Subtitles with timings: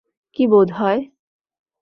[0.35, 0.99] কী বোধ হয়?